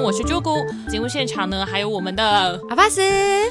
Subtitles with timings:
[0.00, 0.64] 我是朱姑。
[0.88, 3.02] 节目现场呢，还有我们的阿巴斯。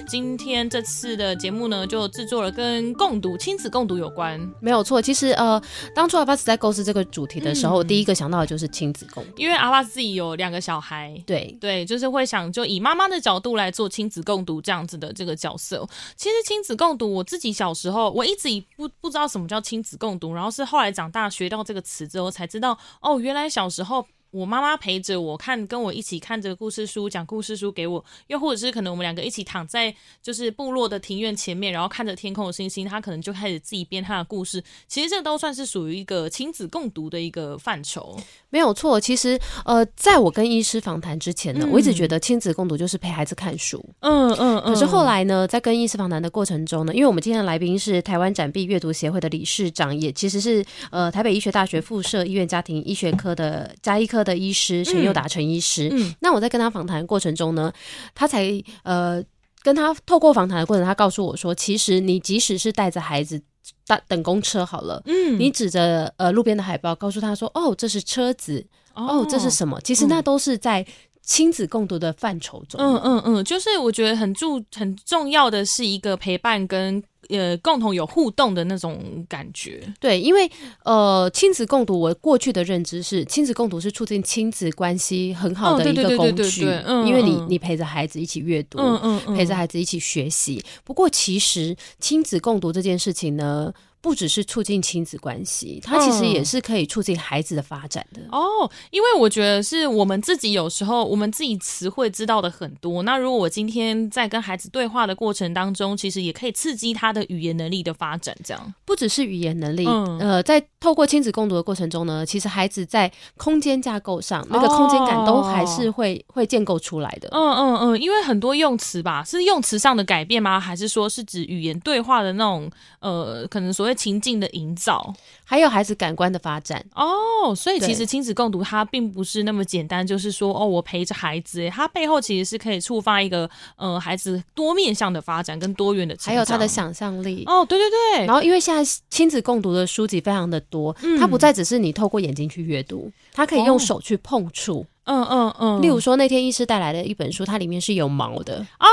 [0.08, 4.40] 今天这次的节目呢，就制作了跟共读、亲子共读有关。
[4.62, 5.62] 没有错，其实呃，
[5.94, 15.86] 当初阿巴斯在构思这个主题的时候，我第一个想到的就是亲子共读，因为阿巴斯自己有两个小孩，对对，就是会想就以妈妈的角度来做亲子共读这样子的这个角色。
[16.16, 24.06] 其实亲子共读，我自己小时候我一直以不不知道什么叫亲子共读，然后是后来长大学到这个词之后才知道，哦，原来小时候。
[24.32, 34.64] 我妈妈陪着我看，跟我一起看着故事书，讲故事书给我，又或者是可能我们两个一起躺在就是部落的庭院前面，然后看着天空的星星，他可能就开始自己编他的故事。
[34.88, 38.16] 其实这都算是属于一个亲子共读的一个范畴，
[38.52, 39.00] 没有错。
[39.00, 43.84] 其实呃，在我跟医师访谈之前呢，我一直觉得亲子共读就是陪孩子看书。
[44.02, 44.74] 嗯嗯嗯。
[44.74, 54.19] 可是后来呢，在跟医师访谈的过程中呢，因为我们今天的来宾是台湾展臂阅读协会的理事长，也其实是呃台北医学大学附设医院家庭医学科的加医科。
[54.24, 57.72] 的医师陈佑达陈医师，那我在跟他访谈过程中呢，
[58.14, 58.50] 他才
[58.84, 59.24] 呃
[59.62, 63.42] 跟他透过访谈的过程，他告诉我说，其实你即使是带着孩子
[63.86, 69.80] 等等公车好了，嗯，你指着呃路边的海报，告诉他说，哦，这是车子，哦，这是什么？
[69.82, 70.86] 其实那都是在
[71.30, 72.82] 亲子共读的范畴中。
[72.82, 77.02] 嗯嗯嗯，就是我觉得很重很重要的是一个陪伴跟。
[77.28, 80.50] 呃，共同有互动的那种感觉，对，因为
[80.84, 90.64] 呃，亲子共读，我过去的认知是，亲子共读是促进亲子关系很好的一个工具，嗯，因为你你陪着孩子一起阅读，嗯嗯，陪着孩子一起学习。
[90.84, 93.72] 不过，其实亲子共读这件事情呢。
[94.02, 98.70] 不只是促进亲子关系，它其实也是可以促进孩子的发展的哦。
[98.92, 108.34] 因为我觉得是我们自己有时候我们自己词汇知道的很多，那如果我今天在跟孩子对话的过程当中，其实也可以刺激他的语言能力的发展。
[108.42, 117.28] 这样不只是语言能力，呃，在透过亲子共读的过程中呢，其实孩子在空间架构上那个空间感都还是会会建构出来的。
[117.34, 120.58] 嗯嗯嗯，因为很多用词吧，是用词上的改变吗？
[120.58, 122.72] 还是说是指语言对话的那种
[123.02, 123.89] 呃，可能所谓。
[123.94, 125.14] 情境的营造，
[125.44, 126.84] 还有孩子感官的发展。
[126.96, 137.44] 哦，所以其实亲子共读它并不是那么简单，就是说哦，我陪着孩子，它背后其实是可以触发一个呃孩子多面向的发展跟多元的，还有他的想象力。
[137.46, 138.26] 哦，对对对。
[138.26, 145.82] 然后因为现在亲子共读的书籍非常的多，它不再只是你透过眼睛去阅读，它可以用手去碰触，嗯嗯嗯。
[145.82, 148.66] 例如说那天医师带来的一本书，它里面是有毛的。
[148.78, 148.88] 啊，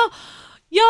[0.68, 0.82] 有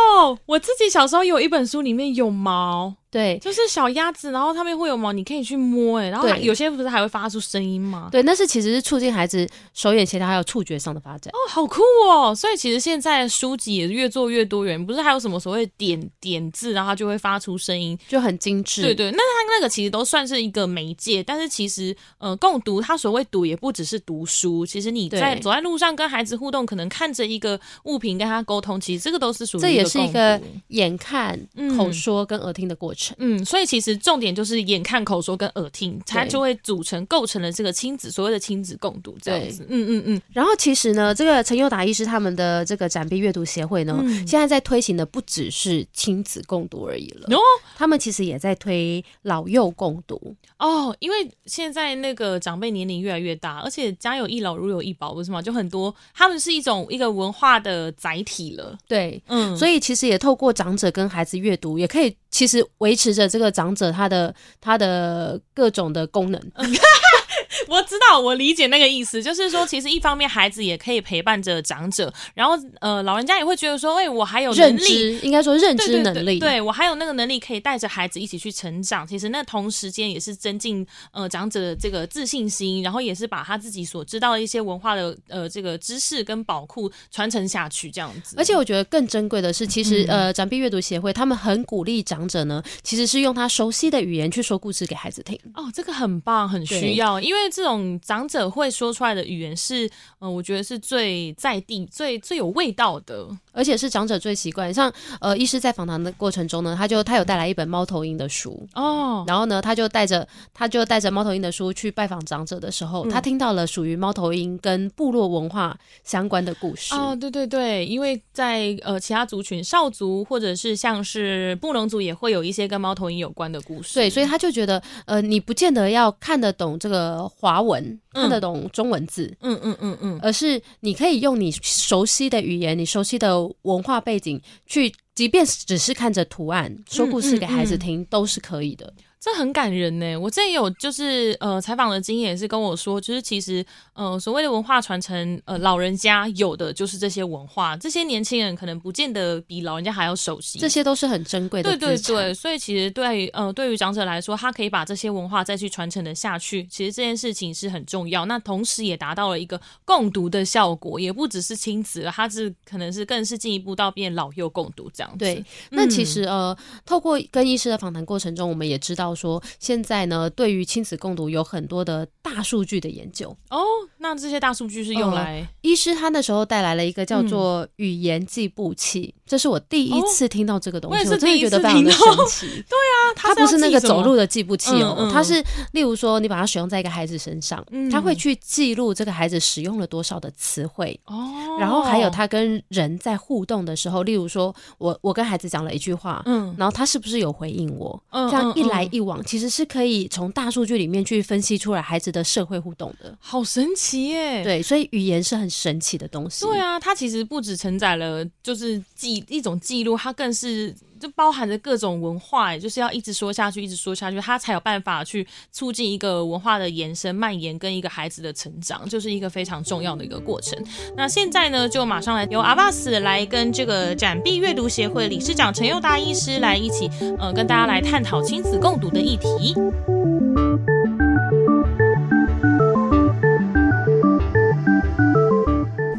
[0.47, 2.95] 我自己小时候有一本书里面有毛。
[3.11, 8.09] 对，就是小鸭子，然后它们会有毛，你可以去摸，哎，然后有些不是还会发出声音吗？
[8.13, 11.33] 对，那是其实是促进孩子手眼协调还有触觉上的发展。
[11.33, 12.35] 哦，好酷哦！
[12.35, 18.83] 所以其实现在书籍也越做越多元，不是还有什么所谓点点字，然后它就会发出声音，就很精致。
[18.83, 30.39] 对对，那它那个其实都算是一个媒介，但是其实呃，共读它所谓读也不只是读书，其实你在走在路上跟孩子互动，可能看着一个物品跟他沟通，其实这个都是属于这也是一个
[30.69, 31.41] 眼看、
[31.77, 32.96] 口说跟耳听的过程。
[33.19, 33.97] 嗯，所以其实。
[33.97, 39.67] 重点就是眼看口说跟耳听，它就会组成构成了这个亲子所谓的亲子共读这样子。
[39.69, 40.23] 嗯嗯嗯。
[40.33, 47.27] 然后其实呢，这个陈友达医师他们的这个展臂阅读协会呢，现在在推行的不只是亲子共读而已了。
[47.37, 47.41] 哦，
[47.77, 55.43] 他们其实也在推老幼共读哦，因为现在那个长辈年龄越来越大，而且家有一老如有一宝，不是吗？
[55.43, 58.79] 就很多他们是一种一个文化的载体了。
[58.87, 63.77] 对，嗯，所以其实也透过长者跟孩子阅读，也可以其实维持着这个长。
[63.77, 66.41] 者他的他的各种的功能。
[67.69, 79.07] 我知道，我理解那个意思，就是说，其实一方面孩子也可以陪伴着长者，然后呃，老人家也会觉得说，哎，我还有认知，应该说认知能力，对我还有那个能力可以带着孩子一起去成长。
[79.07, 88.37] 其实那同时间也是增进呃长者的这个自信心，然后也是把他自己所知道的一些文化的呃这个知识跟宝库传承下去这样子。
[88.39, 95.39] 而且我觉得更珍贵的是，其实呃长臂阅读协会他们很鼓励长者呢，其实是用他熟悉的语言去说故事给孩子听。
[95.55, 97.46] 哦，这个很棒，很需要，因为。
[97.51, 99.89] 这种长者会说出来的语言是，
[100.19, 103.27] 呃，我觉得是最在地、最最有味道的。
[103.53, 108.69] 而且是长者最习惯，像呃，医师在访谈的过程中呢，他就他有带来一本猫头鹰的书。
[108.75, 116.95] 哦，然后呢，他就带着他就带着猫头鹰的书去拜访长者的时候，他听到了属于猫头鹰跟部落文化相关的故事。
[116.95, 133.37] 哦，对对对，因为在呃其他族群少族或者是像是布隆族也会有一些跟猫头鹰有关的故事，对，所以他就觉得呃，你不见得要看得懂这个华文，看得懂中文字，嗯嗯嗯嗯，而是你可以用你熟悉的语言，你熟悉的。
[133.63, 138.93] 文化背景去即便只是看着图案说故事给孩子听，都是可以的。
[139.19, 140.17] 这很感人呢。
[140.17, 143.65] 我之前有就是呃采访的经验是跟我说，就是其实
[143.95, 150.59] 呃所谓的文化传承，呃老人家有的就是这些文化，这些年轻人可能不见得比老人家还要熟悉。
[150.59, 151.71] 这些都是很珍贵的。
[151.71, 158.27] 对对对，所以其实对呃对于长者来说，他可以把这些文化再去传承的下去，其实这件事情是很重要。
[158.27, 165.19] 那同时也达到了一个共读的效果，也不只是亲子了，他是可能是更是进一步到变老幼共读这样子。
[165.19, 169.06] 对，那其实呃透过跟医师的访谈过程中，我们也知道。
[169.15, 173.63] 说现在呢，对于亲子共读有很多的大数据的研究哦。
[173.99, 182.47] 那这些大数据是用来医师他那时候带来了一个叫做语言计步器，这是我第一次听到这个东西，我真的觉得非常的神奇。
[182.69, 185.43] 对啊，它不是那个走路的计步器哦，它是
[185.73, 198.01] 例如说你把它使用在一个孩子身上，它会去记录这个孩子使用了多少的词汇哦，然后还有他跟人在互动的时候，例如说我我跟孩子讲了一句话，嗯，然后他是不是有回应我？
[198.13, 204.43] 这样一来一往，其实是可以从大数据里面去分析出来孩子的社会互动的，好神奇耶！
[204.45, 206.45] 对，所以语言是很神奇的东西。
[206.45, 220.59] 对啊，它其实不止承载了就是记一种记录，它更是就包含着各种文化，就是要一直说下去，一直说下去，他才有办法去促进一个文化的延伸、蔓延跟一个孩子的成长，就是一个非常重要的一个过程。
[220.97, 229.55] 那现在呢，就马上来由阿巴斯来跟这个展臂阅读协会理事长陈佑大医师来一起，呃，跟大家来探讨亲子共读的议题。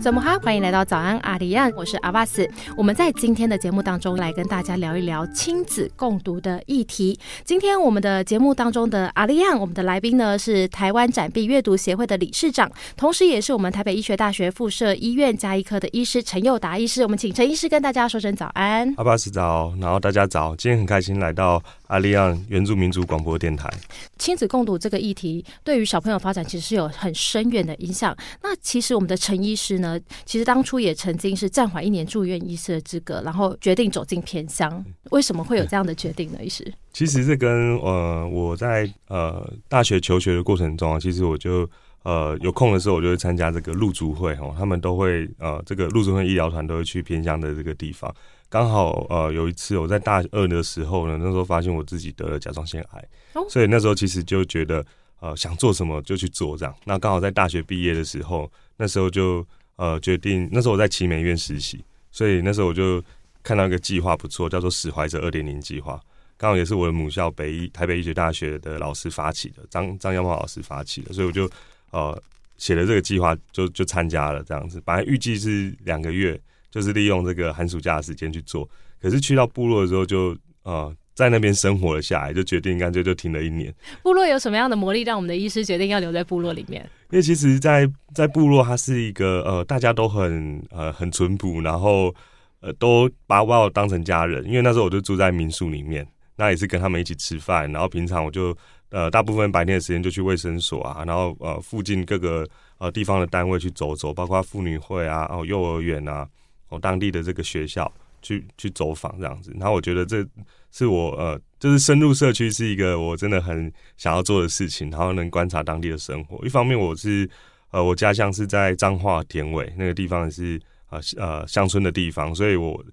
[0.07, 0.39] 怎么哈？
[0.39, 2.49] 欢迎来到早安阿里安，我是阿巴斯。
[2.77, 7.19] 我们在今天的节目当中来跟大家聊一聊亲子共读的议题。
[7.43, 17.03] 今天我们的节目当中的阿里安，我们的来宾呢是台湾展臂阅读协会的理事长，同时也是我们台北医学大学附设医院加医科的医师陈佑达医师。
[17.03, 18.89] 我们请陈医师跟大家说声早安。
[18.95, 20.55] 阿巴斯早，然后大家早。
[20.55, 23.69] 今天很开心来到阿里安原住民族广播电台。
[24.17, 28.15] 亲子共读这个议题对于小朋友发展其实是有很深远的影响。
[28.41, 29.96] 那其实我们的陈医师呢？
[30.25, 34.83] 其实当初也曾经是暂缓一年住院医师的资格，然后决定走进偏乡。
[35.11, 36.39] 为什么会有这样的决定呢？
[36.43, 41.69] 医师，其实这跟呃我在呃大学求学的过程中啊，其实我就
[42.03, 48.13] 呃有空的时候，我就会参加这个入族会哦，他们都会呃这个入族会医疗团都会去偏乡的这个地方。
[48.49, 53.05] 刚好呃有一次我在大二的时候呢，那时候发现我自己得了甲状腺癌，
[53.49, 54.85] 所以那时候其实就觉得
[55.19, 56.75] 呃想做什么就去做这样。
[56.85, 59.45] 那刚好在大学毕业的时候，那时候就。
[59.77, 63.01] 呃，决定那时候我在奇美院实习，所以那时候我就
[63.41, 65.99] 看到一个计划不错，叫做“史怀者二点零计划”，
[66.35, 71.49] 刚好也是我的母校北医台北医学大学的老师发起的，张张耀茂老师发起的，所以我就
[71.91, 72.21] 呃
[72.57, 74.81] 写了这个计划，就就参加了这样子。
[74.83, 76.39] 本来预计是两个月，
[76.69, 78.69] 就是利用这个寒暑假的时间去做，
[79.01, 80.95] 可是去到部落的时候就呃。
[81.17, 83.73] 在那边生活了下来，就决定干脆就停了一年。
[84.03, 86.87] 部落有什么样的魔力，让我们的医师决定要留在部落里面？
[87.09, 92.13] 因为其实，在在部落，它是一个呃，大家都很呃很淳朴，然后
[92.59, 94.45] 呃都把我当成家人。
[94.45, 97.71] 因为那时候我就住在民宿里面，那也是跟他们一起吃饭。
[97.71, 98.55] 然后平常我就
[98.91, 102.47] 呃大部分白天的时间就去卫生所啊，然后呃附近各个
[102.77, 106.27] 呃地方的单位去走走，包括妇女会啊、哦幼儿园啊、
[106.69, 107.91] 哦当地的这个学校。
[108.27, 110.25] 去去走访这样子，然后我觉得这
[110.71, 116.45] 是我呃，就是深入社区是一个我真的很想要做的事情，然后能观察当地的生活。
[116.45, 117.29] 一方面我是
[117.71, 122.83] 呃，我家乡是在彰化田尾那个地方是呃呃乡村的地方，所以我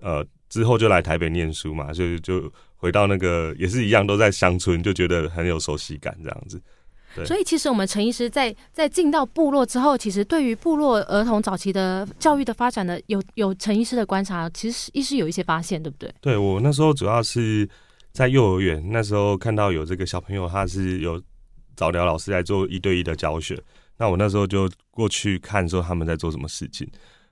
[0.00, 6.60] 呃之后就来台北念书嘛，所以就回到那个也是一样都在乡村，就觉得很有熟悉感这样子。
[7.26, 16.12] 所以，其实我们陈医师在在进到部落之后，其实对于部落儿童早期的教育的发展的，有有陈医师的观察，其实医师有一些发现，对不对？
[16.20, 17.68] 对我那时候主要是
[18.12, 21.20] 在幼儿园，那时候看到有这个小朋友，他是有
[21.76, 23.60] 早疗老师来做一对一的教学，
[23.96, 26.88] 那我那时候就过去看说他们在做什么事情。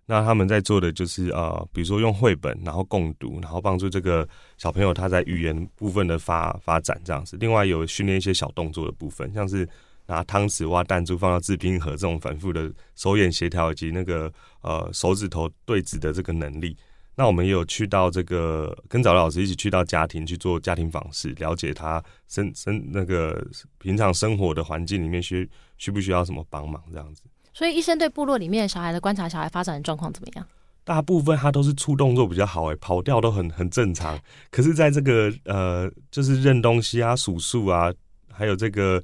[0.09, 7.37] 那他们在做的就是呃，比如说用绘本，然后共读，然后帮助这个小朋友他在语言部分的发发展这样子。
[7.39, 9.69] 另外有训练一些小动作的部分，像是
[10.07, 16.77] 拿汤匙挖弹珠放到制冰盒这种反复的手眼协调以及那个呃手指头对指的这个能力。
[17.17, 23.45] 那我们也有去到这个跟早老师一起去到家庭去做家庭访视，了解他生生那个
[23.79, 27.23] 平常生活的环境里面需需不需要什么帮忙这样子。
[27.57, 30.47] 所以医生对部落里面小孩的观察，小孩发展的状况怎么样？
[30.85, 34.21] 大部分他都是出动作比较好，哎，跑调都很很正常。
[34.51, 37.91] 可是，在这个呃，就是认东西啊、数数啊，
[38.31, 39.03] 还有这个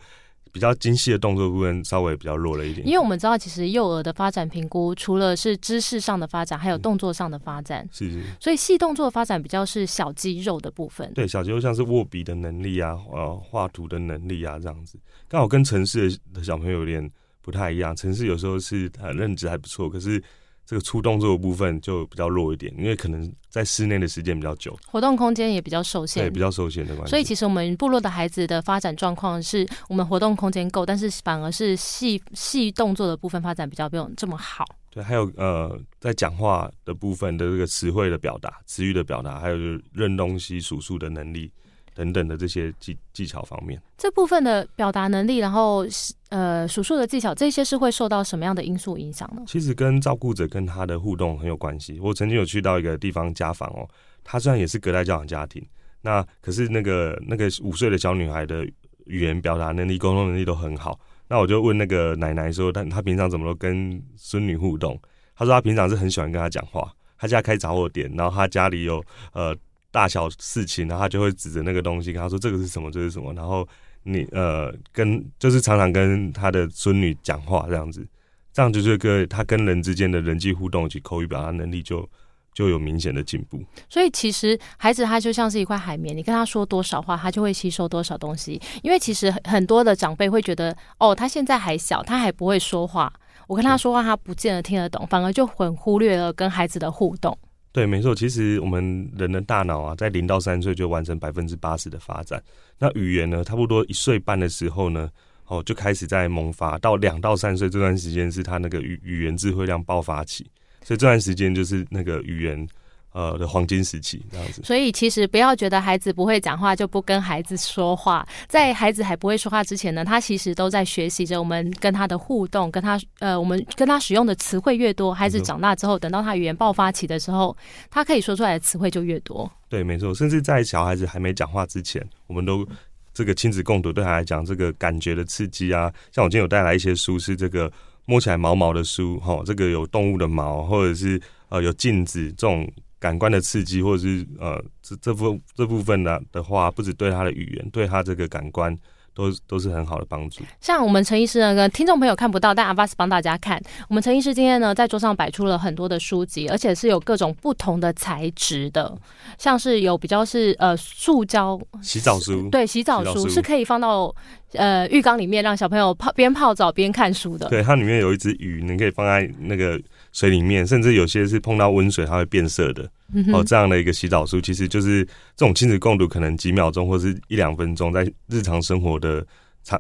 [0.53, 2.87] 比较精细的动作部分稍微比较弱了一点。
[2.87, 7.89] 因为我们知道，其实幼儿的发展评估除了是知识上的发展，还有动作上的发展。
[7.91, 8.23] 是是。
[8.39, 11.11] 所以细动作的发展比较是小肌肉的部分。
[11.15, 14.99] 对，小肌肉像是握笔的能力啊，呃，画图的能力啊，这样子。
[15.27, 17.11] 刚好跟城市的小朋友有点
[17.43, 17.95] 不太一样。
[17.95, 20.23] 城市有时候是认知还不错，可是。
[20.65, 27.11] 这个粗动作的部分就比较弱一点，因为可能在室内的时间比较久，活动空间也比较受限，对，比较受限的关系。
[27.11, 34.65] 所以其实我们部落的孩子的发展状况是我们活动空间够，但是反而是细细动作的部分发展比较没有这么好。
[34.89, 41.51] 对，还有呃，在讲话的部分的这个词汇的表达、词语的表达，还有就是认东西、数数的能力。
[41.95, 45.87] 等等的这些技技巧方面，这部分的表达能力，然后
[46.31, 49.43] 呃数数的技巧，这些是会受到什么样的因素影响呢？
[49.47, 52.01] 其实跟照顾者跟他的互动很有关系。
[52.01, 53.87] 我曾经有去到一个地方家访哦，
[54.25, 55.63] 他虽然也是隔代教养家庭，
[56.01, 58.65] 那可是那个那个五岁的小女孩的
[59.05, 60.99] 语言表达能力、沟通能力都很好。
[61.29, 64.99] 那我就问那个奶奶说，她她平常怎么都跟孙女互动？
[65.37, 69.55] 她说她平常是很喜欢跟她讲话，她家开杂货店，然后她家里有呃。
[69.93, 72.91] 大小事情，然后他就会指着那个东西跟他说：“这个是什么？
[72.91, 73.69] 这是什么？”然后
[74.03, 78.05] 你呃，跟就是常常跟他的孙女讲话这样子，
[78.53, 82.09] 这样就是个他跟人之间的人际互动以及口语表达能力就
[82.53, 83.63] 就有明显的进步。
[83.89, 88.61] 所以其实孩子他就像是一块海绵，你跟他说多少话，他就会吸收多少东西。
[88.83, 93.13] 因为其实很多的长辈会觉得，哦，他现在还小，他还不会说话，
[93.47, 97.39] 我跟他说话，他不见得听得懂，反而就很忽略了跟孩子的互动。
[97.73, 98.15] 对，没错。
[98.15, 102.43] 其实我们人的大脑啊，在零到三岁就完成百分之八十的发展。
[102.79, 105.11] 那语言呢，差不多一岁半的时候呢，
[105.47, 106.77] 哦，就开始在萌发。
[106.79, 110.45] 到两到三岁这段时间，是他那个语语言智慧量爆发期。
[110.85, 112.69] 所以这段时间就是那个语言。
[113.13, 127.57] 呃的黄金时期这样子，所以其实不要觉得孩子不会讲话就不跟孩子说话，在孩子还不会说话之前呢，他其实都在学习着我们跟他的互动，跟他呃，我们跟他使用的词汇越多，孩子长大之后，等到他语言爆发期的时候，
[127.91, 129.51] 他可以说出来的词汇就越多。
[129.69, 132.67] 对，没错，甚至在小孩子还没讲话之前，我们都
[133.13, 137.71] 这个亲子共读对他来讲，这个感觉的刺激啊，像我今天有带来一些书，是这个
[138.07, 142.67] 摸起来毛毛的书，哈，这个有动物的毛，或者是呃有镜子这种。
[143.03, 148.79] 感官的刺激，或者是呃，这这部这部分呢的话，不止对他的语言，对他这个感官。
[149.15, 150.43] 都都是很好的帮助。
[150.59, 153.61] 像我们陈医师呢，跟听众朋友看不到，但阿巴斯帮大家看。
[153.87, 158.97] 我们陈医师今天呢，在桌上摆出了很多的书籍，而且是有各种不同的材质的，
[159.37, 164.15] 像是有比较是呃塑胶洗澡书，对，洗澡书是可以放到
[164.55, 167.51] 呃浴缸里面，让小朋友泡边泡澡边看书的。
[167.51, 169.79] 对，它里面有一只鱼，你可以放在那个
[170.13, 172.89] 水里面，甚至有些是碰到温水它会变色的。
[173.33, 175.05] 哦，这样的一个洗澡术，其实就是
[175.37, 179.27] 这种亲子共读，可能几秒钟或是一两分钟，在日常生活的，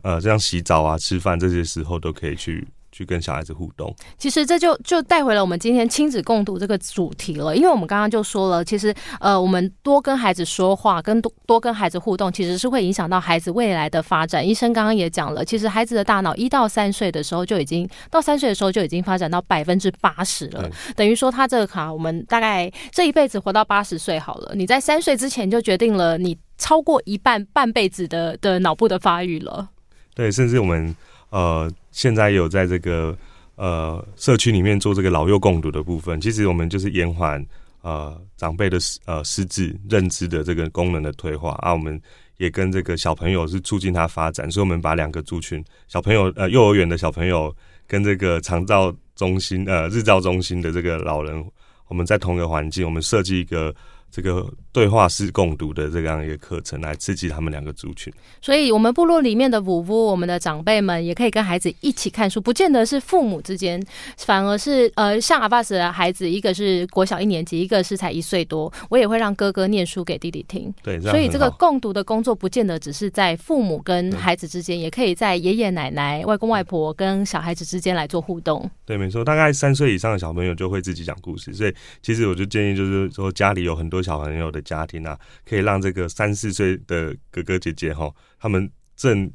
[0.03, 2.67] 呃，像洗澡啊、吃饭这些时候都可以去。
[2.93, 7.57] 去跟小孩子互动，其实这就就带回了我们今天亲子共读这个主题了。
[7.57, 14.47] 因为我们刚刚就说了，其实呃，我们多跟孩子说话，跟多多跟孩子互动，其实是会影响到孩子未来的发展。
[14.47, 24.53] 医生刚刚也讲了，其实孩子的大脑一到三岁的时候就已经到三岁的时候就已经发展到百分之八十了，等于说他这个卡，我们大概这一辈子活到八十岁好了。
[24.55, 29.71] 你在三岁之前就决定了你超过一半半辈子的的脑部的发育了。
[30.15, 30.95] 对，甚至我们。
[31.31, 33.17] 呃，现在有在这个
[33.55, 37.45] 呃社区里面做这个老幼共读的部分，其实我们就是延缓
[37.83, 42.01] 呃长辈的呃失智认知的这个功能的退化啊，我们
[42.39, 47.55] 也跟这个小朋友是促进他发展，所以我们把两个族群小朋友呃幼儿园的小朋友
[47.87, 51.45] 跟这个长照中心呃日照中心的这个老人，
[51.87, 53.73] 我们在同一个环境，我们设计一个。
[54.12, 58.12] 这个对话式共读的这样一个课程，来刺激他们两个族群。
[58.42, 63.83] 所以，我们部落里面的五夫，我们的长辈们也可以跟孩子一起看书，不见得是父母之间，
[64.19, 70.73] 反而是呃，像阿巴斯的孩子，一个是国小一年级，一个是才一岁多，我也会让哥哥念书给弟弟听。
[70.83, 78.71] 对，所以这个共读的工作，不见得只是在父母跟孩子之间，也可以在爷爷奶奶、外公外婆跟小孩子之间来做互动。
[78.85, 85.18] 对，没错，大概三岁以上的小朋友就会自己讲故事，所以其实我就建议，就是说家里有很多小朋友的家庭啊，
[85.49, 89.30] 可以让这个三四岁的哥哥姐姐哈，他们正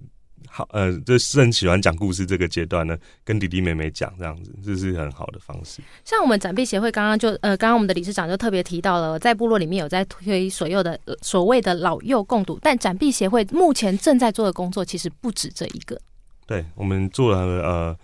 [0.47, 5.81] 好呃，就正喜欢讲故事这个阶段呢，跟弟弟妹妹讲这样子，这是很好的方式。
[6.05, 15.99] 像我们展臂协会刚刚就呃，刚刚我们的理事长就特别提到了，在部落里面有在推所有的所谓的老幼共读，但展臂协会目前正在做的工作其实不止这一个。
[16.45, 17.97] 对，我们做了呃。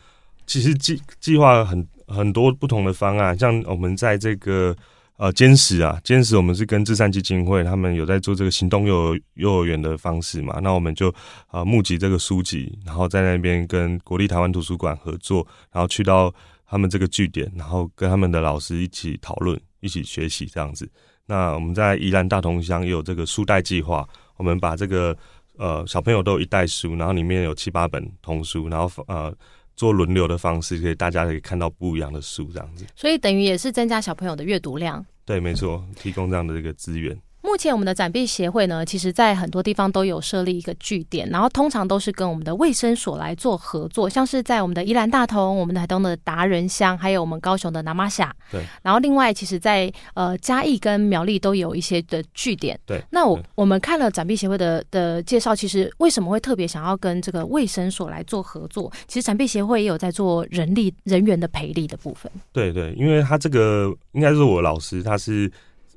[0.46, 4.75] 其实计计划很很多不同的方案，像我们在这个
[5.24, 11.08] 呃，坚持啊，坚持，我们是跟智善基金会，他们有在做这个行动幼儿幼儿园的方式嘛，那我们就
[11.48, 16.30] 啊募集这个书籍，然后在那边跟国立台湾图书馆合作，然后去到
[16.65, 20.92] 他们这个据点，然后跟他们的老师一起讨论，一起学习这样子。
[21.25, 25.18] 那我们在宜兰大同乡也有这个书袋计划，我们把这个
[25.58, 29.34] 呃小朋友都有一袋书，然后里面有七八本童书，然后呃。
[29.75, 32.86] 做轮流的方式，可以大家可以看到不一样的书，这样子。
[32.96, 35.03] 所以等于也是增加小朋友的阅读量。
[35.25, 37.18] 对，没错，提供这样的一个资源。
[37.44, 48.34] 目前我们的展臂协会呢，其实在很多地方都有设立一个据点，然后通常都是跟我们的卫生所来做合作，像是在我们的宜兰大同、我们的台东的达人乡，还有我们高雄的南马峡。
[48.50, 48.64] 对。
[48.82, 52.80] 然后另外，其实，在呃嘉义跟苗栗都有一些的据点。
[52.86, 53.04] 对。
[53.12, 58.90] 那我我们看了展臂协会的的介绍，其实为什么会特别想要跟这个卫生所来做合作？
[59.06, 62.32] 其实展臂协会也有在做人力人员的培力的部分。
[62.54, 65.52] 对对，因为他这个应该是我老师，他是。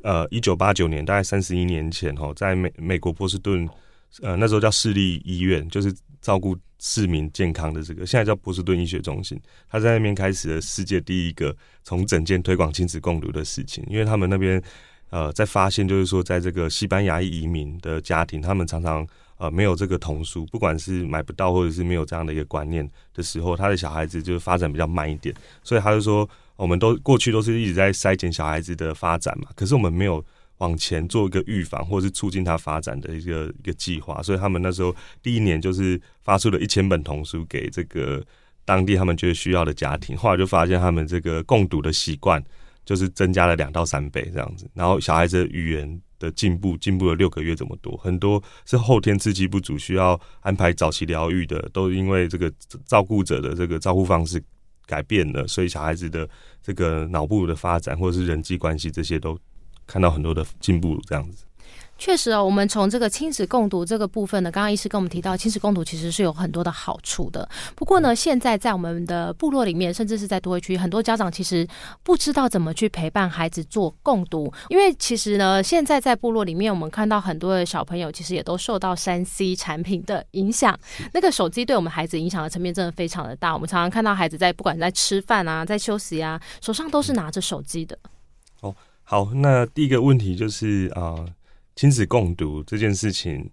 [0.07, 3.69] 呃，一九八九年，大概三十一年前，哈，在美美国波士顿，
[4.23, 9.37] 呃，那时候叫市立医院，就是照顾市民健康的这个，现在叫波士顿医学中心。
[9.69, 14.63] 他在那边开始了世界第一个从整间推广亲子共读的事情，因为他们那边
[15.11, 19.05] 呃，在发现就是说，在这个西班牙移民的家庭，他们常常
[19.39, 25.35] 呃没有这个童书，不管是买不到或者是没有这样的一个观念的时候，他的小孩子就发展比较慢一点，
[25.65, 26.31] 所以他就说。
[26.57, 30.25] 我们都过去都是一直在筛减小孩子的发展嘛，可是我们没有
[30.59, 38.25] 往前做一个预防或者是促进他发展的一个一个计划，所以他们那时候第一年就是发出了一千本童书给这个
[38.65, 42.43] 当地他们觉得需要的家庭，后来就发现他们这个共读的习惯
[42.85, 52.51] 就是增加了两到三倍这样子，然后小孩子的语言的进步进步了六个月这么多，很多是后天刺激不足，需要安排早期疗愈的，都因为这个
[52.87, 54.43] 照顾者的这个照顾方式。
[54.87, 56.29] 改变了，所以小孩子的
[56.63, 59.39] 这个脑部的发展，或者是人际关系，这些都
[59.87, 61.45] 看到很多的进步，这样子。
[61.99, 67.49] 确实哦，我们从这个亲子共读这个部分呢，刚刚医师跟我们提到，亲子共读其实是有很多的好处的。
[67.75, 71.67] 不过呢，现在在我们的部落里面，甚至是在都会区，很多家长其实
[72.03, 80.79] 不知道怎么去陪伴孩子做共读，因为其实呢，现在在部落里面，我们看到很多的小朋友其实也都受到三 C 产品的影响。
[81.15, 83.55] 那个手机对我们孩子影响的层面真的非常的大。
[83.55, 87.99] 我们常常看到孩子在不管在吃饭啊，在休息啊，手上都是拿着手机的。
[88.61, 91.25] 哦，好，那第一个问题就是啊。
[91.77, 93.49] 亲子共读这件事情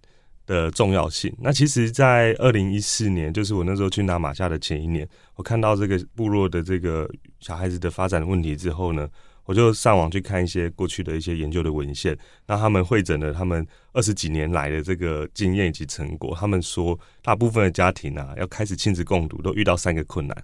[0.46, 1.32] 的重要性。
[1.38, 5.06] 那其实，在二零一四年，就是我那时候去拿马夏的前一年，
[5.36, 7.08] 我看到这个部落的这个
[7.38, 9.06] 小孩子的发展问题之后呢，
[9.44, 12.16] 我就上网去看一些过去的一些研究的文献。
[12.46, 16.34] 那他们会诊了他们二十几年来的这个经验以及成果。
[16.34, 20.34] 他们说，大部分的家庭啊，要开始亲子共读，都遇到三个困难。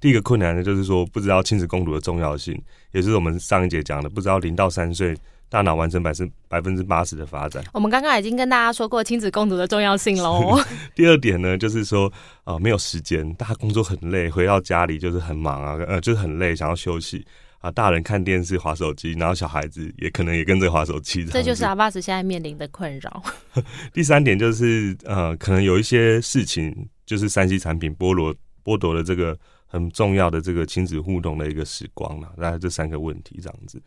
[0.00, 5.16] 第一个困难呢，就是说不知道亲子共读的重要性，也是我们上一节讲的，不知道零到三岁。
[5.50, 7.64] 大脑完成百分百分之八十的发展。
[7.72, 10.58] 我们刚刚已经跟大家说过亲子共读的重要性喽。
[10.94, 12.12] 第二点呢，就是说
[12.44, 17.26] 啊，没有时间，大家工作很累，回到家里就是很忙啊，呃，就是很累，想要休息
[17.60, 17.70] 啊。
[17.70, 21.24] 大人看电视、划手机，然后小孩子也可能也跟着划手机。
[21.24, 23.22] 这就是阿巴斯现在面临的困扰。
[23.94, 29.34] 第三点就是呃，可能有一些事情，就是三 C 产品剥夺剥夺了这个
[29.66, 32.28] 很重要的这个亲子互动的一个时光了。
[32.36, 33.80] 大概这三个问题这样子。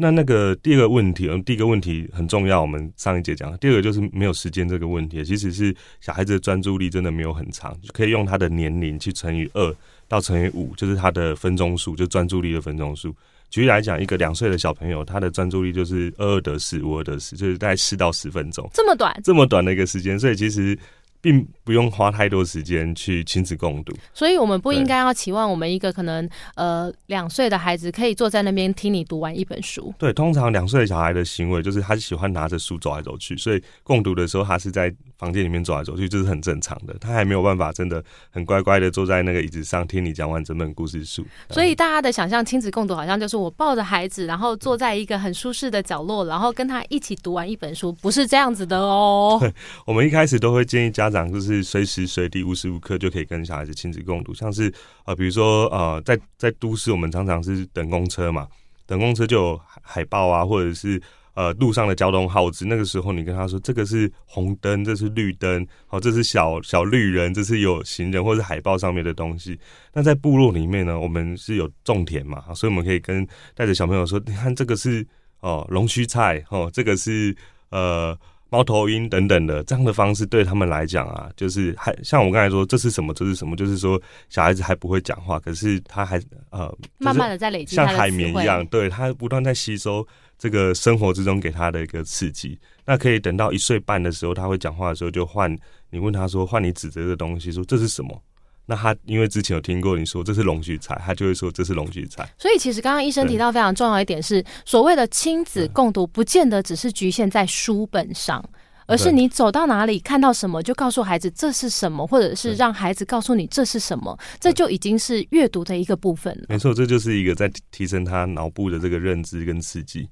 [0.00, 3.58] 那那个第二个问题，嗯，第一个问题很重要，我们上一节讲。
[3.58, 9.74] 第二个就是没有时间这个问题，其实是小孩子的专注力真的没有很长，可以用他的年龄去乘以二
[10.06, 13.12] 到乘以五，就是他的分钟数，就专注力的分钟数。
[13.50, 20.78] 举例来讲，一个两岁的小朋友，他的专注力就是二二得四，五二得四，就是大概四到十分钟，这么短，这么短的一个时间，所以其实。
[21.20, 29.92] 并不用花太多时间去亲子共读，所以我们不应该要期望我们一个可能呃两岁的孩子可以坐在那边听你读完一本书。
[29.98, 36.96] 对，通常两岁的小孩的行为就是他喜欢拿着书走来走去，所以共读的时候他是在房间里面走来走去，这是很正常的。
[36.98, 41.22] 他还没有办法真的很乖乖的坐在那个椅子上听你讲完整本故事书。
[41.50, 49.38] 所以大家的想象亲子共读好像就是我抱着孩子，然后坐在一个很舒适的角落，然后跟他一起读完一本书，不是这样子的哦。
[49.84, 54.72] 我们一开始都会建议家长就是随时随地无时无刻就可以跟小孩子亲子共读，像是
[55.04, 58.46] 呃，比如说呃，在在都市，我们常常是等公车嘛，
[58.86, 61.00] 等公车就有海报啊，或者是
[61.34, 62.64] 呃路上的交通号志。
[62.64, 69.58] 那个时候，你跟他说这个是红灯，这是绿灯，好，这是小小绿人，这是有行人或者海报上面的东西。
[69.92, 75.06] 那在部落里面呢，我们是有种田嘛，所以我们可以跟带着小朋友说，你看这个是
[75.40, 77.36] 哦龙须菜，哦这个是
[77.70, 78.18] 呃。
[78.50, 83.12] 猫头鹰等等的这样的方式对他们来讲啊，就是还像我刚才说，这是什么？
[83.12, 83.54] 这是什么？
[83.54, 90.06] 就是说小孩子还不会讲话，可是他还呃，慢慢的在累积，像海绵一样，对他不断在吸收
[90.38, 92.58] 这个生活之中给他的一个刺激。
[92.84, 95.54] 那可以等到一岁半的时候，他会讲话的时候，就换
[95.90, 98.22] 你问他说，换你指着这个东西说这是什么？
[98.70, 102.30] 那他因为之前有听过你说这是龙须菜，他就会说这是龙须菜。
[102.36, 108.44] 所以其实刚刚医生提到非常重要一点是，所谓的亲子共读，不见得只是局限在书本上，
[108.86, 116.44] 而是你走到哪里看到什么就告诉孩子这是什么，或者是让孩子告诉你这是什么，这就已经是阅读的一个部分了。
[116.50, 120.06] 没错，这就是一个在提升他脑部的这个认知跟刺激。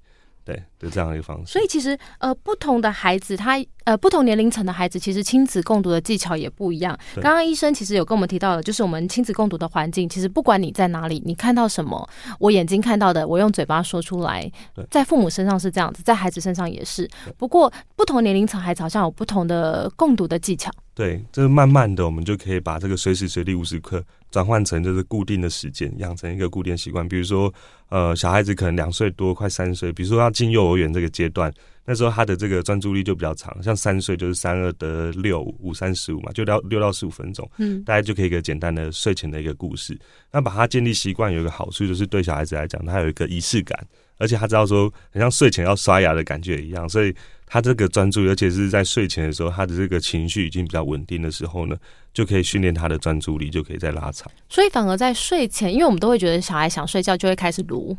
[0.47, 1.53] 对的，这样一个方式。
[1.53, 6.99] 所以其实呃，不同的孩子，他呃，不同年龄层的孩子，其实亲子共读的技巧也不一样。
[7.17, 12.09] 刚刚医生其实有跟我们提到了，就是我们亲子共读的环境，其实不管你在哪里，你看到什么，
[12.41, 14.51] 我眼睛看到的，我用嘴巴说出来，
[14.91, 17.09] 在父母身上是这样子，在孩子身上也是。
[17.37, 20.71] 不过不同年龄层孩子好像有不同的共读的技巧。
[20.93, 27.07] 对，这慢慢的，我们就可以把这个随时随地无时刻转换成就是固定的时间，养成一个固定习惯。
[27.07, 27.53] 比如说，
[27.91, 31.53] 呃，小孩子可能两岁多，快三岁，比如说要进幼儿园这个阶段，
[31.85, 33.63] 那时候他的这个专注力就比较长。
[33.63, 39.99] 像三岁就是三二得六，五三十五嘛，就到六到十五分钟，嗯，大家就可以一个简单的睡前的一个故事。
[40.33, 43.79] 那把它建立习惯有一个好处，就是对小孩子来讲，他有一个仪式感，
[44.19, 47.15] 而且他知道说，很像睡前要刷牙的感觉一样，所以。
[47.49, 51.77] 他这个专注，而且是在睡前的时候，他的这个情绪已经比较稳定的时候呢，
[52.13, 54.29] 就可以训练他的专注力，就可以再拉长。
[54.49, 57.97] 所以反而在睡前，因为我们都会觉得小孩想睡觉就会开始撸，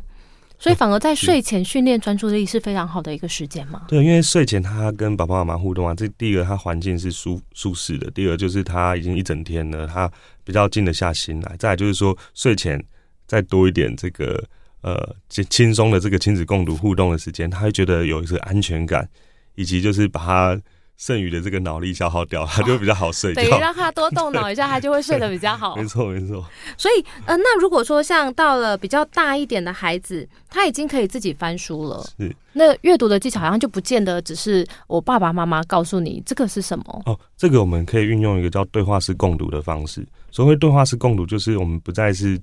[0.58, 3.82] 所以反而在睡前训练专注力是非常好的一个时间嘛。
[3.88, 10.10] 对，因为睡前他跟爸爸妈妈互动啊，这第一个他环境是舒舒适的，第二就是他已经一整天了，他
[10.44, 11.56] 比较静得下心来。
[11.58, 12.82] 再就是说睡前
[13.26, 14.42] 再多一点这个
[14.82, 19.08] 呃轻轻松的这个亲子共读互动的时间，他会觉得有一个安全感。
[19.54, 20.62] 以及就是把他
[20.98, 23.40] 剩余的这个脑力消耗掉， 他就比较好睡觉。
[23.40, 25.76] 等于让他多动脑一下，他就会睡得比较好。
[25.78, 26.44] 没错，没错。
[26.76, 37.02] 所以，呃，那如果说像到了比较大一点的孩子，他已经可以自己翻书了，是那阅读的技巧好像就不见得只是我爸爸妈妈告诉你这个是什么。
[37.06, 40.04] 哦，这个我们可以运用一个叫对话式共读的方式。
[40.32, 42.36] 所谓对话式共读，就是我们不再是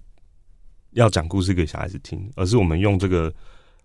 [0.91, 3.33] 要讲故事给小孩子听，而是我们用这个。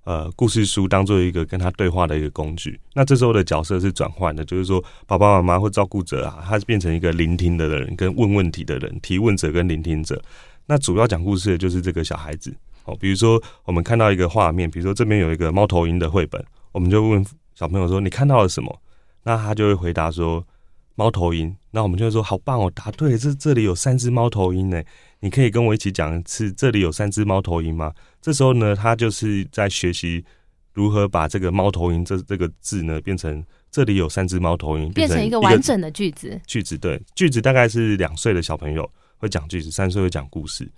[0.04, 2.80] 呃，故事书当做一个跟他对话的一个工具。
[2.94, 10.20] 那这时候的角色是转换的，就是说，爸爸妈妈或照顾者啊，他是变成一个聆听的人，跟问问题的人，提问者跟聆听者。
[10.66, 12.54] 那主要讲故事的就是这个小孩子。
[12.84, 18.80] 哦，比如说我们看到一个画面，比如说这边有一个猫头鹰的绘本，我们就问小朋友说：“你看到了什么？”
[19.22, 20.42] 那他就会回答说
[21.00, 23.16] ：“猫头鹰。”那我们就会说：“好棒哦，答对！
[23.16, 24.82] 这这里有三只猫头鹰呢。
[25.20, 30.22] 你可以跟我一起讲一次，这里有三只猫头鹰吗？”这时候呢，他就是在学习
[30.74, 36.38] 如何把这个“猫头鹰”这这个字呢，变成这里有三只猫头鹰，变成一个完整的句子。
[36.46, 40.70] 句子对，句子大概是两岁的小朋友会讲句子，三岁会讲故事。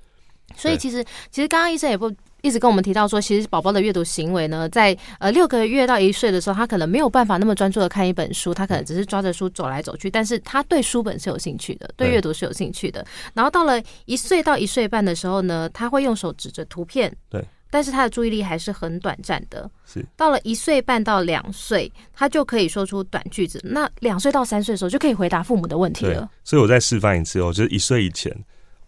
[0.56, 13.06] 所以其实，其实刚刚医生也不一直跟我们提到说，其实宝宝的阅读行为呢，在呃六个月到一岁的时候，他可能没有办法那么专注的看一本书，他可能只是抓着书走来走去，但是他对书本是有兴趣的，对阅读是有兴趣的。
[13.32, 19.70] 然后到了一岁到一岁半的时候呢，他会用手指着图片，对，但是他的注意力还是很短暂的。
[19.86, 23.60] 是到了一岁半到两岁，他就可以说出短句子。
[23.62, 26.28] 那两岁到三岁的时候，就可以回答父母的问题了。
[26.42, 28.36] 所以我再示范一次哦，就是一岁以前。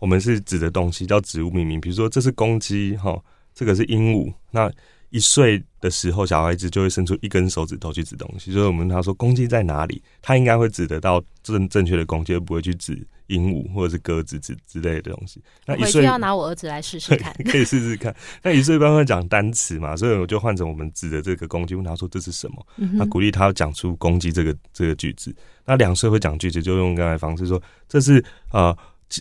[0.00, 3.18] 我们是指的东西叫植物命名，比如说这是公鸡，哈，
[3.54, 4.32] 这个是鹦鹉。
[4.50, 4.70] 那
[5.10, 8.52] 一岁的时候，小孩子就会伸出一根手指头去指东西。
[8.52, 15.40] 所以我们他说公鸡在哪里，他应该会指得到正正确的公鸡，而不会去指鹦鹉或者是鸽子之之类的东西。
[15.66, 18.12] 那一岁要拿我儿子来试试看， 可以试试看。
[18.42, 22.66] 那一岁一般会讲单词嘛，所以我就换成我们指的这个公鸡，问他说这是什么？
[22.76, 25.32] 那鼓励他讲出公鸡这个这个句子。
[25.64, 28.76] 那两岁会讲句子，就用刚才方式说这是呃。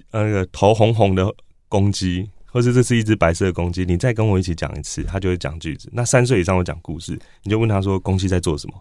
[0.09, 1.31] 那个头红红的
[1.69, 5.89] 公鸡，或是这是一只白色的公鸡，你再跟我一起讲一次，他就会讲句子。
[5.91, 8.73] 那三岁以上会讲故事，你就问他说：“公鸡在做什么？”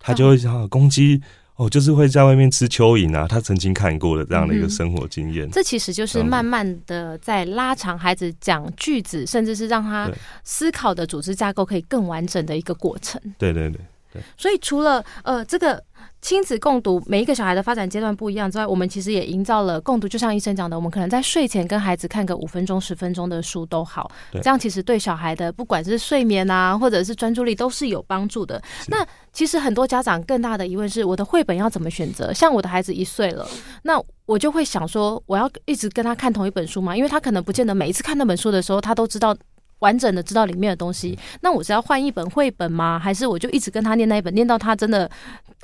[0.00, 1.22] 他就会讲：“公鸡
[1.54, 5.48] 哦，就是会在外面吃蚯蚓啊。”他曾经看过的这样的一个生活经验。
[5.52, 10.10] 这其实就是慢慢的在拉长孩子讲句子，甚至是让他
[10.42, 13.20] 思考的组织架构可以更完整的一个过程。
[13.38, 13.80] 对对对
[14.12, 14.22] 对。
[14.36, 15.82] 所以除了呃这个。
[16.20, 20.06] 亲子共读，每一个小孩的发展阶段不一样之外，我们其实也营造了共读。
[20.06, 28.62] 就像医生讲的，我们可能在睡前跟孩子看个五分钟、十分钟的书都好，这样其实对小孩的不管是睡眠啊，或者是专注力都是有帮助的。
[28.86, 32.32] 那其实很多家长更大的疑问是：我的绘本要怎么选择？
[32.32, 33.44] 像我的孩子一岁了，
[33.82, 36.96] 那我就会想说，我要一直跟他看同一本书吗？
[36.96, 39.36] 因为他可能不见得每一次看那本书的时候，他都知道
[39.82, 41.18] 完整的知道里面的东西。
[41.42, 42.98] 那我是要换一本绘本吗？
[42.98, 45.10] 还是我就一直跟他念那一本，念到他真的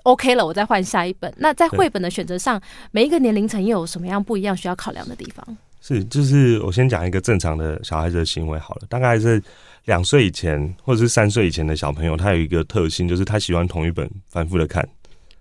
[0.02, 1.32] ？OK 了，我再换下一本。
[1.38, 5.56] 那在绘本的选择上，每一个年龄层又有什么样不一样需要考量的地方？
[5.80, 8.82] 是，就是我先讲一个正常的小孩子的行为好了。
[8.88, 9.42] 大概是
[9.84, 14.86] 两岁以前或者是三岁以前的小朋友，他有一个特性，就是他喜欢同一本反复的看。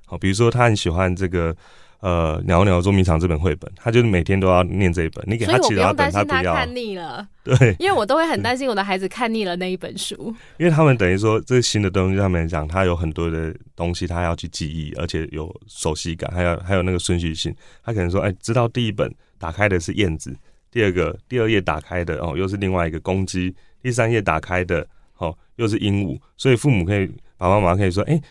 [0.05, 1.53] 好，比如说他很喜欢这个。
[1.99, 5.23] 呃，鸟鸟捉迷藏这本绘本，他就是每天都要念这一本。
[5.27, 6.53] 你给他其他本，他不要。
[6.53, 7.27] 看腻了。
[7.43, 10.33] 对，因为我都会很担心我的孩子看腻了那一本书。
[10.59, 17.55] 因为他们等于说，这新的东西，上面讲，他有很多的东西，他要去记忆，而且有熟悉感，还有还有那个顺序性。
[17.83, 20.35] 他可能说，哎，知道第一本打开的是燕子，
[20.69, 26.19] 第二个第二页打开的哦，又是另外一个公鸡，第三页打开的哦，又是鹦鹉。
[26.37, 27.07] 所以父母可以，
[27.37, 28.21] 爸爸妈妈可以说，哎。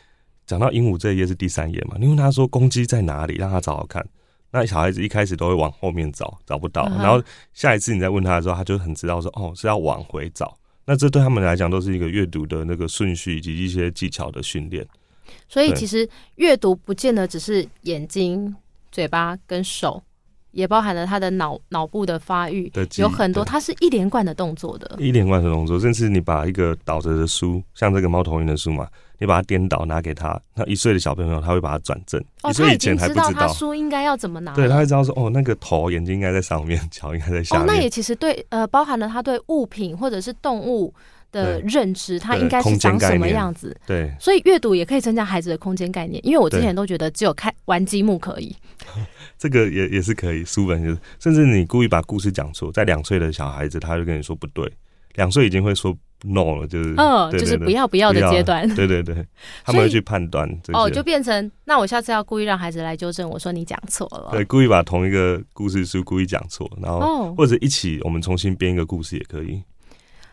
[0.47, 1.97] 讲到鹦鹉这一页是第三页嘛？
[1.99, 4.07] 你问他说公鸡在哪里，让他找找看。
[4.51, 6.85] 那小孩子一开始都会往后面找，找不到。
[6.99, 10.57] 然后下一次你再问他的时候，他就很知道说哦是要往回找。
[10.85, 14.87] 那这对他们来讲都是一个阅读的那个顺序以及一些技巧的训练。
[15.49, 18.55] 所以其实阅读不见得只是眼睛、
[18.93, 20.03] 嘴巴跟手。
[20.53, 25.79] 也包含了他的脑脑部的发育，有很多，它是一连贯的动作的，一连贯的动作。
[25.79, 32.21] 甚至你把一个倒着的书，像这个猫头鹰的书嘛，你把它颠倒拿给他，那一岁的小朋友他会把它转正。
[32.43, 37.63] 哦，他已经知道他书应该要怎么拿，对，他会知道说，哦，那个头眼睛应该在上面， 脚应该在下面。
[37.63, 40.93] 哦，那也其实对，呃，包含了他对物品或者是动物。
[41.33, 43.77] 的认知，它应该是长什么样子？
[43.85, 46.25] 对，所以阅读也可以增加孩子的空间概念。
[46.25, 48.57] 因为我之前都觉得只有看玩积木可以，
[49.37, 50.43] 这个也也是可以。
[50.47, 54.73] 书本就是，甚至你故意把故事讲错，在两岁的小孩子，他就跟你说不对。
[55.17, 58.67] 两岁已经会说 no 了，就是嗯，就是不要不要的阶段。
[58.75, 59.27] 对对对，
[59.65, 60.49] 他们会去判断。
[60.73, 64.31] 哦，就变成那我下次要故意让孩子来纠正我说你讲错了。
[64.31, 69.63] 对，故意把同一个故事书故意讲错，然后或者一起我们重新编一个故事也可以。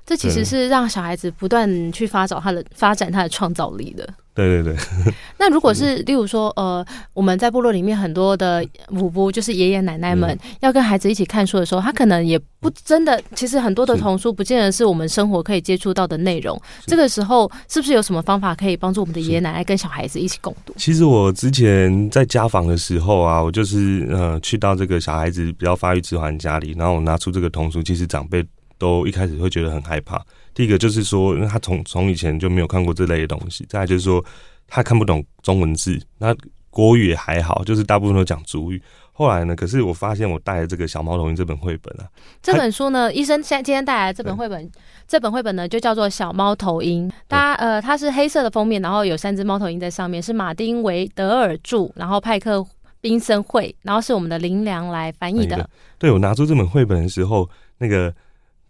[0.05, 4.07] 这其实是让小孩子不断去发展他的发展他的创造力的。
[4.33, 4.75] 对对对。
[5.37, 16.59] 那如果是例如说，呃，我们在部落里面很多的母部，就是爷爷奶奶们要跟孩子一起看书的时候，他可能也不真的，其实很多的童书不见得是我们生活可以接触到的内容。
[16.85, 20.73] 这个时候，是不是有什么方法可以帮助我们的爷爷奶奶跟小孩子一起共读？
[20.77, 28.43] 其实我之前在家访的时候啊，我就是呃去到这个小孩子比较发育迟缓家里，然后我拿出这个童书，其实长辈。
[28.79, 30.21] 都一开始会觉得很害怕。
[30.53, 34.23] 第一个就是说，因为他从从以前就没有看过这类的东西；再就是说，
[34.67, 35.99] 他看不懂中文字。
[36.17, 36.35] 那
[36.69, 38.81] 国语也还好，就是大部分都讲主语。
[39.11, 42.09] 后来呢，可是我发现我带了这个小猫头鹰这本绘本啊，
[42.41, 44.71] 这本书呢，医生现今天带来这本绘本，
[45.07, 47.07] 这本绘本呢就叫做《小猫头鹰》。
[47.27, 52.65] 大家呃，它是黑色的封面，然后有三只猫头鹰在上面，是马丁维德尔著，然后派克
[53.01, 55.69] 宾森绘，然后是我们的林良来翻译的。
[55.99, 58.13] 对我拿出这本绘本的时候，那个。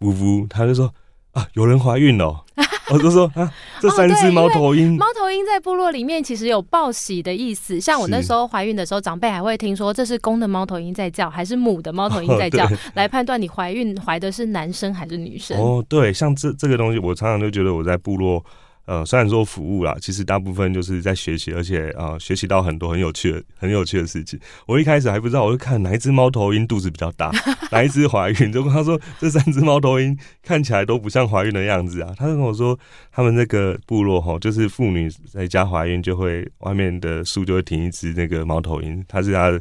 [0.00, 0.92] 呜呜，他就说
[1.34, 2.42] 啊，有人怀孕了。
[2.90, 7.80] 我 就说啊，这三只猫头鹰，猫头鹰在部落里面其实有报喜的意思。
[7.80, 15.58] 像我那时候怀孕的时候，长辈还会听说这是公的猫头鹰在叫，还是母的猫头鹰在叫， 来判断你怀孕怀的是男生还是女生。
[15.58, 18.44] 哦，对，像这这个东西，我常常就觉得我在部落。
[18.86, 24.38] 呃，虽然说服务啦，其实大部分就是在学习，而且啊，学习到很多很有趣的、很有趣的事情。
[24.66, 27.32] 我一开始还不知道，我就看哪一只猫头鹰肚子比较大，
[27.72, 28.52] 哪一只怀孕。
[28.52, 32.12] 就跟他说这三只猫头鹰看起来都不像怀孕的样子啊。
[32.16, 32.78] 他就跟我说，
[33.10, 39.58] 他们那个部落哈，就是妇女在家怀孕，就会外面的树就会停一只那个猫头鹰，它是他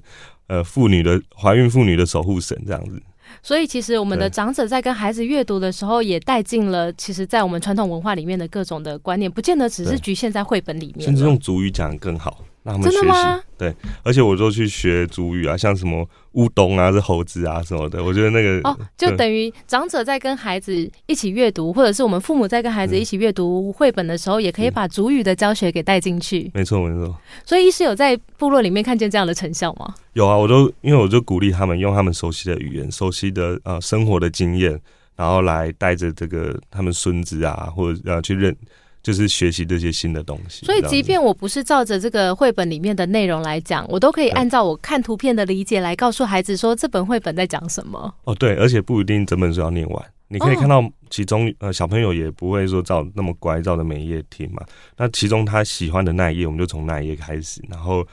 [0.47, 3.01] 呃妇女的怀孕妇女的守护神这样子。
[3.45, 11.05] 所以，其实我们的长者在跟孩子阅读的时候，也带进了其实，在我们传统文化里面的各种的观念，不见得只是局限在绘本里面。
[11.05, 13.43] 甚至用主语讲更好，让他们学习。
[13.57, 13.73] 对，
[14.03, 18.03] 而且我都去学主语啊，像什么乌冬啊、是猴子啊什么的。
[18.03, 26.51] 我觉得那个哦，就等于长者在跟孩子一起阅读，或者是我们父母在跟孩子一起阅读绘本的时候，也可以把主语的教学给带进去。
[26.53, 27.15] 没错，没错。
[27.45, 29.93] 所以，医师有在部落里面看见这样的成效吗？
[30.13, 34.79] 有啊，我都因为我就鼓励他们用他们熟悉的语言、熟悉的呃生活的经验，
[35.15, 38.55] 然后来带着这个他们孙子啊，或者要去认，
[39.03, 40.65] 就是学习这些新的东西。
[40.65, 48.11] 所以，即便我不是照着这个绘本里面的内容来讲，我都可以按照我看图片的理解来告诉孩子说这本绘本在讲什么。
[48.23, 50.05] 哦，对，而且不一定整本书要念完。
[50.29, 54.63] 你可以看到其中呃小朋友也不会说照那么乖照着每一页听嘛，
[54.97, 58.03] 那其中他喜欢的那一页，我们就从那一页开始，然后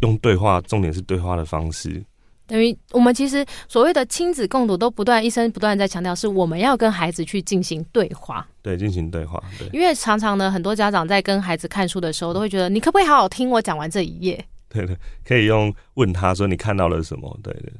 [0.00, 2.02] 用对话，重点是对话的方式。
[2.48, 8.44] 等于我们其实所谓的亲子共读，都不断医生不断在强调，是我们要跟孩子去进行对话。
[8.62, 9.40] 对，进行对话。
[9.58, 14.44] 对，因为常常呢，很多家长在跟孩子看书的时候，都会觉得你可不可以好好听我讲完这一页？
[14.68, 17.38] 对对，可以用问他说你看到了什么？
[17.44, 17.72] 对对。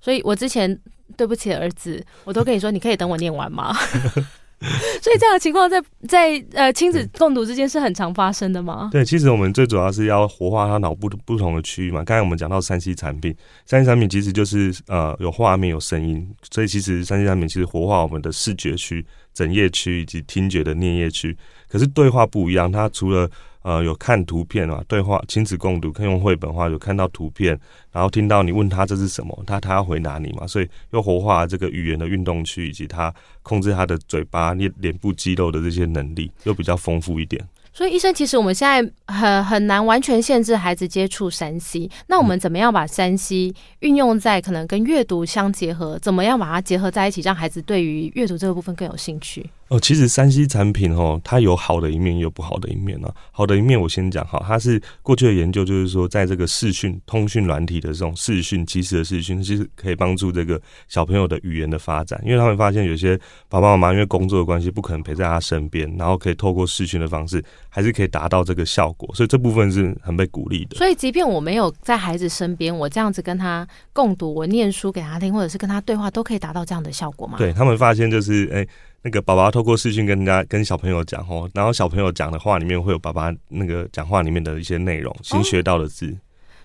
[0.00, 0.78] 所以我之前。
[1.16, 3.72] 对不起，儿子，我都跟你说，你可以等我念完吗？
[5.02, 8.88] 所以这样的情况在在呃亲子共读之间是很常发生的吗？
[8.92, 12.02] 对，其实我们最主要是要活化他脑部不同的区域嘛。
[12.04, 21.36] 刚才我们讲到三 C 产品，三 C 产品其实就是呃有画面有声音，所以其实三 C 产品其实活化我们的视觉区、枕叶区以及听觉的颞叶区。
[21.68, 23.28] 可是对话不一样，它除了
[23.66, 27.58] 呃，有看图片啊，对话亲子共读，可以用绘本话，有看到图片，
[27.90, 37.44] 然后听到你问他这是什么，他他要回答你嘛，所以又活化这个语言的运动区，以及他控制他的嘴巴、脸脸部肌肉的这些能力，又比较丰富一点。
[37.72, 45.98] 所以医生，其实我们现在很很难完全限制孩子接触山西那我们怎么样把山西运用在可能跟阅读相结合？
[45.98, 49.44] 怎么样把它结合在一起，让孩子对于阅读这个部分更有兴趣？
[49.68, 53.12] 哦，其实三 C 产品哦，它有好的一面，也有不好的一面呢。
[53.32, 62.22] 好的一面我先讲哈，它是过去的研究，就是说，在这个视讯、通讯软体的这种视讯、即时的视讯，其实可以帮助这个小朋友的语言的发展。
[62.24, 69.12] 因为他们发现有些爸爸妈妈因为工作的关系，不可能陪在他身边，然后可以透过视讯的方式，还是可以达到这个效果。
[69.16, 70.76] 所以这部分是很被鼓励的。
[70.76, 77.36] 所以，即便我没有在孩子身边，我这样子跟他共读，我念书给他听，或者是跟他对话，都可以达到这样的效果吗？
[77.36, 78.64] 对他们发现就是，哎。
[79.06, 86.12] 那个爸爸透过视讯跟人家跟小朋友讲哦，然后小朋友讲的话里面会有爸爸那个讲话里面的一些内容，新学到的字。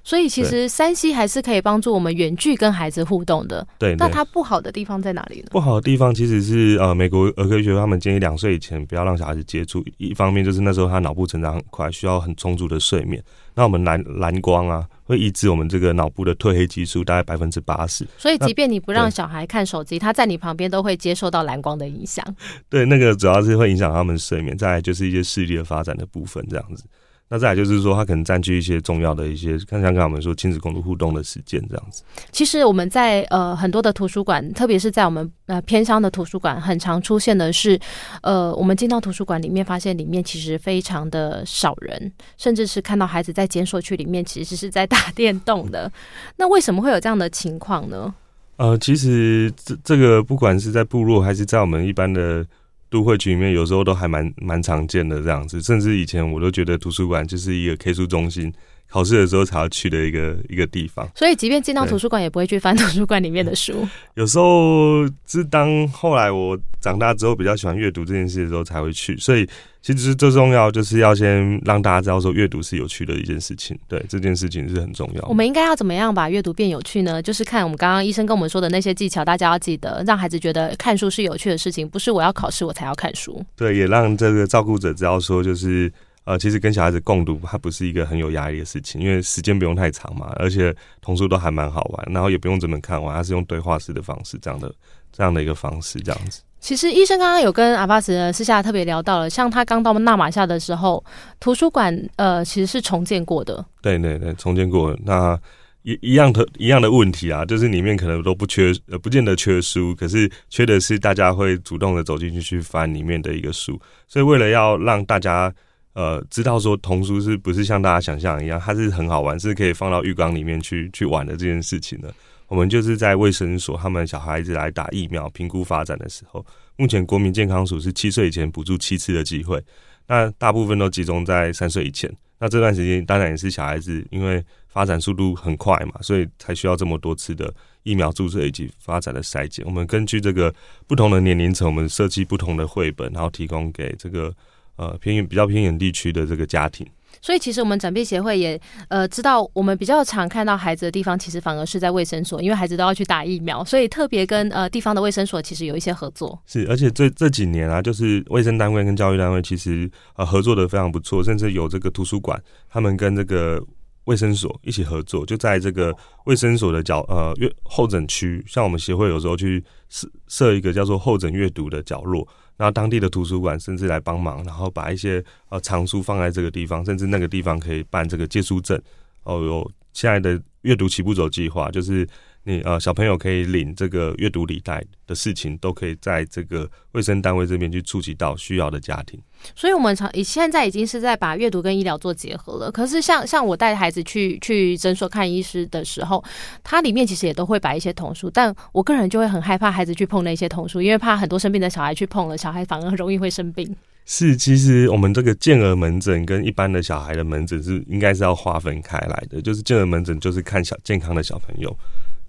[0.03, 3.67] 所以其实山西还是可以帮助我们远距跟孩子互动的。
[3.77, 5.49] 对，那它不好的地方在哪里呢？
[5.51, 13.23] 不好的地方其实是呃，美国儿科学他们建议两岁以前不要让小孩子接触，一方面就是那时候他脑部成长很快，需要很充足的睡眠。
[13.53, 18.07] 那我们蓝蓝光啊，会抑制我们这个脑部的褪黑激素大概百分之八十。
[18.17, 22.25] 所以，即便你不让小孩看手机，他在你旁边都会接受到蓝光的影响。
[22.69, 26.85] 对，那个主要是会影响他们睡眠，再来就是一些视力的发展的部分，这样子。
[27.33, 32.03] 那再来就是说，他可能占据一些重要的一些，像刚刚我们说亲子共读互动的时间这样子。
[32.29, 37.79] 其实我们在呃很多的图书馆，特别是在我们呃偏乡的图书馆，很常出现的是，
[38.21, 45.89] 呃，我们进到图书馆里面，发现里面其实非常的少人，甚至是看到孩子在检索区里面其实是在打电动的。
[46.35, 48.13] 那为什么会有这样的情况呢？
[48.57, 52.45] 呃，其实这这个不管是在部落还是在我们一般的。
[52.91, 58.53] 都会区里面有时候都还蛮蛮常见的这样子，甚至以前我都觉得图书馆就是一个 K 书中心，
[58.89, 61.09] 考试的时候才要去的一个一个地方。
[61.15, 63.87] 所以，即便进到图书馆，也不会去翻图书馆里面的书。
[64.15, 69.47] 有时候是当后来我长大之后比较喜欢阅读这件事的时候才会去，所以。
[69.81, 75.27] 其实最重要就是要先让大家知道说阅读是有趣的一件事情，对这件事情是很重要。
[75.27, 77.19] 我们应该要怎么样把阅读变有趣呢？
[77.19, 83.43] 就是看我们刚刚医生跟我们说的那些技巧，大家要记得，让孩子觉得看书是有趣的事情，不是我要考试我才要看书。
[83.55, 85.91] 对，也让这个照顾者知道说，就是
[86.25, 94.71] 呃，其实跟小孩子共读，它不是一个很有压力的事情，因为时间不用太长嘛，而且童书都还蛮好玩，然后也不用怎么看完，它是用对话式的方式，这样的
[95.11, 96.43] 这样的一个方式，这样子。
[96.61, 101.03] 其实医生刚刚有跟阿巴斯私下特别聊到了，像他刚到纳马夏的时候，
[101.39, 103.65] 图书馆呃其实是重建过的。
[103.81, 104.95] 对对对，重建过。
[105.03, 105.37] 那
[105.81, 113.81] 一一样的一样的问题啊，就是里面可能都不缺，呃，不见得缺书，可是缺的是大家会主动的走进去去翻里面的一个书。
[114.07, 115.51] 所以为了要让大家
[115.93, 122.09] 呃知道说童书是不是像大家想象一样，它是很好玩，是可以放到浴缸里面去去玩的这件事情呢。
[122.51, 129.63] 我们就是在卫生所，他们小孩子来打疫苗评估发展的时候，目前国民健康署是七岁以前补助七次的机会，
[130.05, 132.13] 那大部分都集中在三岁以前。
[132.39, 139.65] 那这段时间当然也是小孩子因为发展速度很快嘛，所以才需要这么多次的疫苗注射以及发展的筛检。
[139.65, 140.53] 我们根据这个
[140.85, 144.33] 不同的年龄层，我们设计不同的绘本，然后提供给这个
[144.75, 146.85] 呃偏远比较偏远地区的这个家庭。
[147.21, 156.41] 所以其实我们展臂协会也呃知道，我们比较常看到孩子的地方，其实反而是在卫生所，因为孩子都要去打疫苗，所以特别跟呃地方的卫生所其实有一些合作。
[156.45, 163.63] 是，而且这这几年啊，就是卫生单位跟教育单位其实呃合作的非常不错，甚至有这个图书馆，他们跟这个
[164.05, 172.27] 卫生所一起合作，就在这个卫生所的角呃阅候诊区，像我们协会有时候去设设一个叫做候诊阅读的角落。
[172.57, 178.81] 那当地的图书馆甚至来帮忙，然后把一些呃藏书放在这个地方，甚至那个地方可以办这个借书证。
[179.23, 182.07] 哦，有现在的阅读起步走计划，就是。
[182.43, 189.19] 你呃，小朋友可以领这个阅读礼袋的事情，都可以在这个卫生单位这边去触及到需要的家庭。
[189.55, 192.71] 所以，我们常现在已经是在把阅读跟医疗做结合了。
[192.71, 196.23] 可是，像像我带孩子去去诊所看医师的时候，
[196.63, 203.75] 它里面其实也都会摆一些童书，但我个人就会很害怕孩子去碰那些童书，因为怕很多生病的小孩去碰了，小孩反而容易会生病。
[204.05, 209.39] 是，其实我们这个健儿门诊跟一般的小孩的门诊是应该是要划分开来的。
[209.39, 211.75] 就是健儿门诊就是看小健康的小朋友。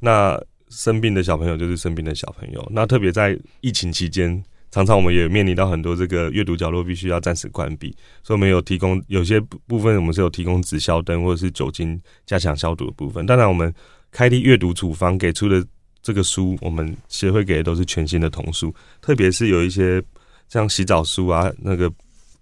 [0.05, 0.37] 那
[0.69, 2.69] 生病的小朋友就是生病的小朋友。
[2.73, 4.43] 那特别在疫情期间，
[4.73, 9.39] 常常我们也面临到很多这个阅读角落必须要暂时关闭，所以我们有提供有些
[9.69, 13.25] 部分我们是有提供纸消灯或者是酒精加强消毒的部分。
[13.27, 13.73] 当然，我们
[14.11, 15.65] 开立阅读处方给出的
[16.03, 20.03] 这个书，我们协会给的都是全新的童书，特别是有一些
[20.49, 21.89] 像洗澡书啊，那个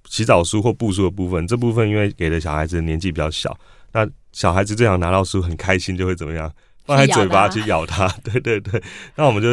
[0.08, 3.54] 洗澡书或布书的部分，这部分因为给的小孩子年纪比较小，
[3.92, 6.50] 那小孩子这样拿到书很开心，就会怎么样？
[6.96, 8.82] 放在嘴巴去咬它，对对对。
[9.14, 9.48] 那我们就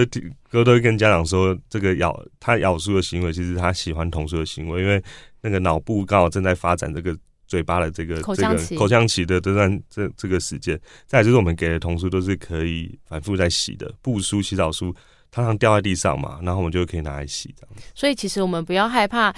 [0.49, 5.01] 哥都会跟家长说，这个咬他咬书的行为，其实他喜欢童书的行为，因为
[5.41, 7.15] 那个脑部刚好正在发展这个
[7.47, 10.79] 嘴巴的这个这个口腔期的这段这这个时间。
[11.05, 14.95] 再就是我们给的童书都是可以反复在洗的布书、洗澡书，
[15.31, 17.75] 常常掉在地上嘛，然后我们就可以拿来洗这样。
[17.93, 19.31] 所以其实我们不要害怕。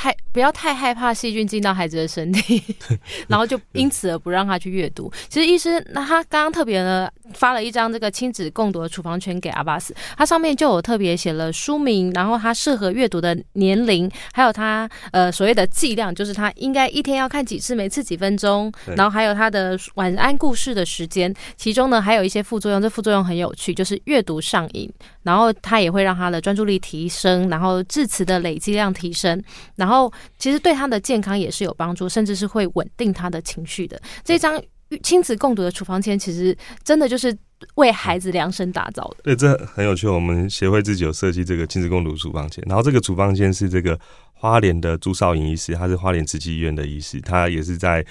[0.00, 2.62] 太不要太害怕细菌进到孩子的身体，
[3.28, 5.12] 然后就因此而不让他去阅读。
[5.28, 21.34] 其实医师那他刚刚特别呢发了一张这个亲子共读的处方圈给阿巴斯，他上面就有特别写了书名，然后他适合阅读的年龄，还有他呃所谓的剂量，就是他应该一天要看几次，每次几分钟，然后还有他的晚安故事的时间。
[21.58, 24.90] 其中呢还有一些副作用，这副作用很有趣，就是阅读上瘾，
[25.22, 29.32] 然后他也会让他的专注力提升，然后致词的累积量提升，
[29.76, 29.90] 然后。
[29.90, 34.00] 然后，其实对他的健康也是有帮助，甚至是会稳定他的情绪的。
[34.22, 34.62] 这张
[35.02, 37.36] 亲子共读的处方签，其实真的就是
[37.74, 39.16] 为孩子量身打造的。
[39.24, 40.06] 对，这很有趣。
[40.06, 43.98] 我们协会自己有设计这个亲子共读处方签，然后这个处方签是这个
[44.32, 48.06] 花莲的朱少颖医师，他是花莲慈济医院的医师，他也是在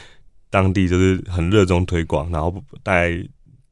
[0.49, 2.53] 当地就是很热衷推广，然后
[2.83, 3.11] 带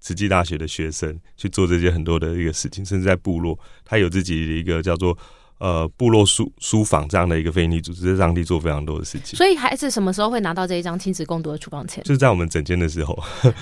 [0.07, 5.17] 慈济大学的学生去做这些很多的一个事情，甚至在部落，他有自己的一个叫做。
[5.59, 9.35] 呃，部落书书房这样的一个非营利组织，在当地做非常多的事情。
[9.35, 11.99] 所以孩子什么时候会拿到这一张亲子共读的处方签？
[12.03, 13.17] 就是在我们整间的时候，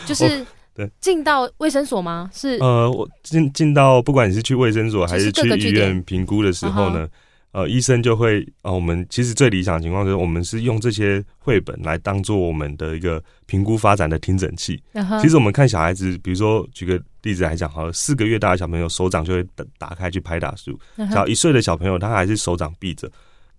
[0.05, 2.29] 就是 对进到卫生所吗？
[2.33, 7.07] 是呃，我进进到不管你是去卫生所还是去医院评估的时候呢。
[7.55, 14.83] 呃，医生就会啊，我们其实最理想的情况就是，我们是用这些绘本来当做我们的一个评估发展的听诊器。
[15.21, 23.09] 其实我们看小孩子，比如说举个例子来讲，好了，四个月大的小朋友手掌就会打打开去拍打书，只要一岁的小朋友，他还是手掌闭着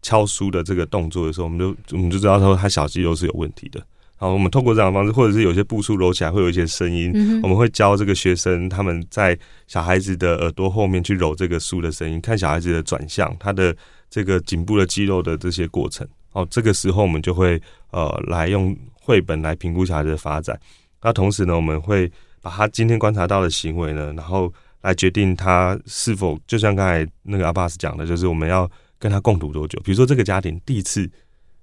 [0.02, 3.80] 敲书的这个动作的时候，我们就我们就知道说他小肌肉是有问题的。
[4.18, 7.12] 好，我们透过这样的方式，或者是有些步数揉起来会有一些声音，
[7.42, 13.76] 我们会教这个学生他们在小孩子的耳朵后面去揉这个书的声音，看小孩子的转向，他的
[14.08, 16.08] 这个颈部的肌肉的这些过程。
[16.32, 17.60] 哦，这个时候我们就会
[17.90, 20.58] 呃来用绘本来评估小孩子的发展。
[21.02, 22.10] 那同时呢，我们会
[22.40, 24.50] 把他今天观察到的行为呢，然后
[24.80, 29.78] 来决定他是否就像刚才那个阿巴斯讲的，就是我们要跟他共读多久。
[29.84, 31.06] 比如说这个家庭第一次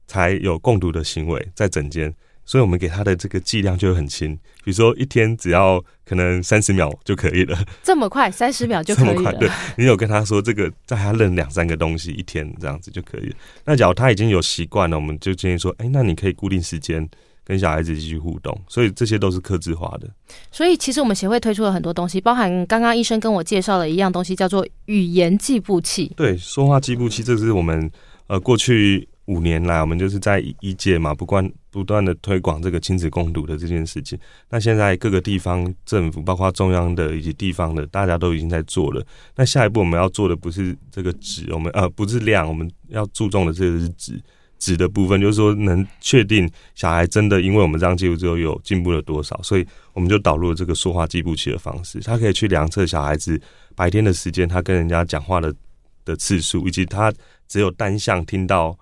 [0.06, 2.14] 才有共读的行为，在整间。
[2.46, 7.58] 所以我们给他的这个剂量就会很轻，比如说一天只要可能三十秒就可以了。
[7.82, 9.34] 这么快，三十 秒就可以了。
[9.36, 13.36] 对，你有跟他说这个，在他认两三个东西一天这样子就可以了。
[13.66, 17.08] 那假如他已经有习惯了，我们就建议说，哎，那你可以固定时间
[17.46, 18.60] 跟小孩子继续互动。
[18.68, 20.10] 所以这些都是克制化的。
[20.52, 26.12] 所以其实我们协会推出了很多东西，包含刚刚医生跟我介绍了一样东西，叫做语言计步器。
[26.18, 27.89] 对，说话计步器，这是我们
[28.28, 29.08] 呃过去。
[29.26, 34.19] 五年来，我们就是在一届嘛，不断不断的推广这个亲子共读的这件事情。
[34.49, 39.01] 那现在各个地方政府，包括中央的以及地方的，大家都已经在做了。
[39.38, 44.21] 那下一步我们要做的不是这个值，我们呃不是量，我们要注重的这个是值
[44.59, 49.39] 值的部分，就是说能确定小孩真的因为我们这样记录之后有进步了多少。
[49.41, 53.41] 所以我们就导入了这个说话计步器的方式，他可以去量测小孩子
[53.74, 55.55] 白天的时间，他跟人家讲话的
[56.03, 57.09] 的次数，以及他
[57.47, 58.78] 只有单向听到。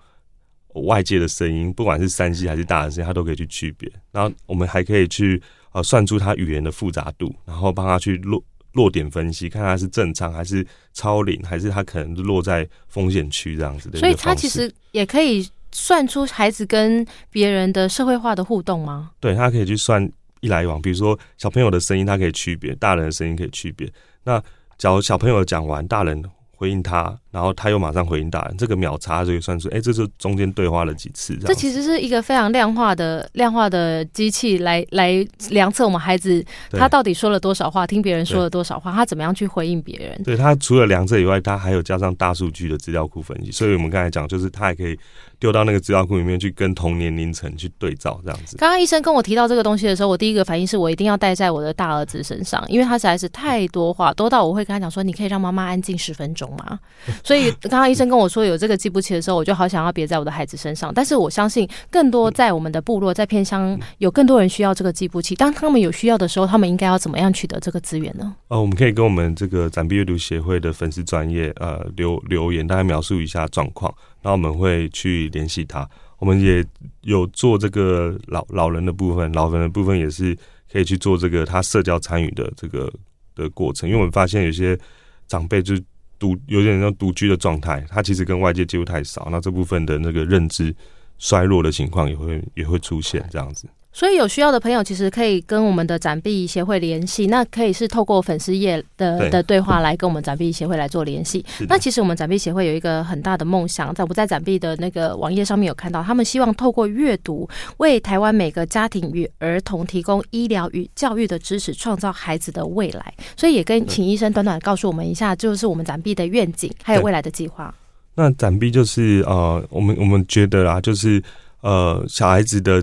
[0.74, 3.90] 外界的声音，不管是三 C 还是大的声音，他都可以去区别。
[4.10, 5.40] 然后我们还可以去
[5.72, 8.42] 呃算出它语言的复杂度，然后帮它去落
[8.72, 13.98] 落点分析，看它是正常还是超龄，还是它可能落在风险区这样子的。
[13.98, 19.10] 所以，它其实也可以算出孩子跟别人的社会化的互动吗？
[19.20, 20.10] 对它可以去算
[20.40, 23.92] 一来一往，比如说小朋友的声音，它可以区别；大人的声音可以区别。
[24.24, 24.42] 那
[24.78, 26.22] 假如小朋友讲完，大人。
[26.54, 31.34] 回应他，然后他又马上回应大人，这个秒差就算出，哎，这是中间对话了几次？
[31.38, 40.22] 这其实是一个非常量化的量化的机器来来量测我们孩子他到底说了多少话，听别人说了多少话，他怎么样去回应别人？
[40.22, 44.98] 对他除了量测以外，他还有加上大数据的资料库分析，所以我们刚才讲，就是他还可以。
[45.42, 48.56] 丢到那个资料库里面去，跟同年龄层去对照，这样子。
[48.58, 56.78] 刚刚医生跟我提到这个东西的时候，我第一个反应是我一定要带在我的大儿子身上，因为他实在是太多话，多到我会跟他讲说：“你可以让妈妈安静十分钟吗？”
[57.24, 60.92] 所以刚刚医生跟我说有这个计步器的时候，我就好想要别在我的孩子身上。
[60.94, 65.34] 但是我相信，更多在我们的部落，在偏乡，有更多人需要这个计步器。
[65.34, 68.34] 当他们有需要的时候，他们应该要怎么样取得这个资源呢？
[68.48, 75.88] 呃，我们可以跟我们这个展臂阅读协会的粉丝专业呃留留言，大概描述一下状况，然后我们会去联系他。
[76.18, 76.64] 我们也
[77.00, 80.36] 有做这个老老人的部分，老人的部分也是
[80.72, 82.92] 可以去做这个他社交参与的这个
[83.34, 84.78] 的过程，因为我们发现有些
[85.26, 85.74] 长辈就
[86.22, 90.72] 独有点像独居的状态，他其实跟外界接触太少，那这部分的那个认知
[91.18, 93.66] 衰弱的情况也会也会出现这样子。
[93.92, 97.26] 所以有需要的朋友，其实可以跟我们的展臂协会联系。
[97.26, 101.44] 那可以是透过粉丝页的的对话来跟我们展臂协会来做联系。
[101.68, 113.12] 那其实我们展臂协会有一个很大的梦想，在我在展臂的那个网页上面有看到，他们希望透过阅读，为台湾每个家庭与儿童提供医疗与教育的支持，创造孩子的未来。
[113.36, 117.74] 所以也跟请医生短短告诉我们一下，就是我们展臂的愿景，还有未来的计划。
[118.14, 121.22] 那展臂就是呃，我们我们觉得啊，就是
[121.60, 122.82] 呃，小孩子的。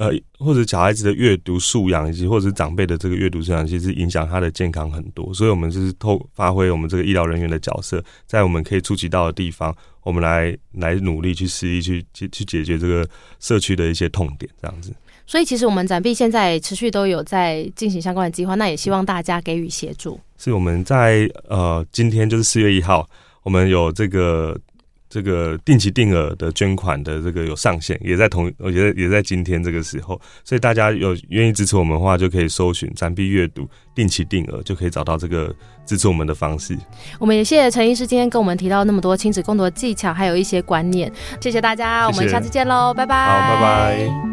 [0.00, 5.30] 呃，或者小孩子的阅读素养，以及或者是长辈的这个阅读素养，其实影响他的健康很多。
[5.34, 13.06] 所以，我们就是透发挥我们这个医疗人员的角色，在我们可以触及到的地方，我们来来努力去施力，去去去解决这个
[13.40, 14.90] 社区的一些痛点，这样子。
[15.26, 20.18] 所以，其实我们展臂现在持续都有在进行相关的计划，那也希望大家给予协助。
[20.38, 23.06] 是我们在呃，今天就是四月一号，
[23.42, 24.58] 我们有这个。
[25.10, 35.52] 这个定期定额的捐款的这个有上限，也在同，我觉得也在今天这个时候，所以大家有愿意支持我们的话，就可以搜寻“展币阅读定期定额”，就可以找到这个
[35.84, 36.78] 支持我们的方式。
[37.18, 43.16] 我们也谢谢陈医师今天跟我们提到那么多亲子共读的技巧，还有一些观念，谢谢大家，我们下次见喽，拜拜。
[43.26, 44.30] 好，拜拜。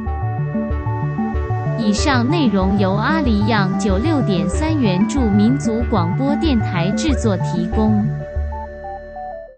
[1.79, 8.05] 以上内容由阿里样九六点三元助民族广播电台制作提供。